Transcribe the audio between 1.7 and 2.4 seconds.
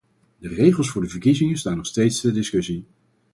nog steeds ter